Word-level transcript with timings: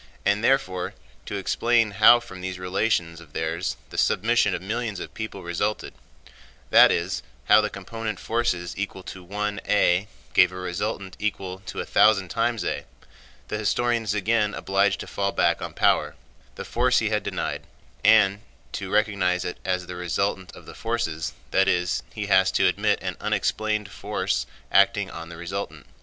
And 0.25 0.43
therefore 0.43 0.95
to 1.27 1.35
explain 1.35 1.91
how 1.91 2.19
from 2.19 2.41
these 2.41 2.57
relations 2.57 3.21
of 3.21 3.33
theirs 3.33 3.77
the 3.91 3.99
submission 3.99 4.55
of 4.55 4.61
millions 4.63 4.99
of 4.99 5.13
people 5.13 5.43
resulted—that 5.43 6.91
is, 6.91 7.21
how 7.45 7.67
component 7.67 8.19
forces 8.19 8.73
equal 8.75 9.03
to 9.03 9.21
one 9.23 9.61
A 9.67 10.07
gave 10.33 10.51
a 10.51 10.55
resultant 10.55 11.15
equal 11.19 11.59
to 11.67 11.81
a 11.81 11.85
thousand 11.85 12.29
times 12.29 12.65
A—the 12.65 13.57
historian 13.59 14.01
is 14.01 14.15
again 14.15 14.55
obliged 14.55 14.99
to 15.01 15.05
fall 15.05 15.31
back 15.31 15.61
on 15.61 15.73
power—the 15.75 16.65
force 16.65 16.97
he 16.97 17.09
had 17.09 17.21
denied—and 17.21 18.39
to 18.71 18.89
recognize 18.89 19.45
it 19.45 19.59
as 19.63 19.85
the 19.85 19.95
resultant 19.95 20.51
of 20.55 20.65
the 20.65 20.73
forces, 20.73 21.33
that 21.51 21.67
is, 21.67 22.01
he 22.11 22.25
has 22.25 22.49
to 22.53 22.65
admit 22.65 22.97
an 23.03 23.17
unexplained 23.21 23.91
force 23.91 24.47
acting 24.71 25.11
on 25.11 25.29
the 25.29 25.37
resultant. 25.37 25.85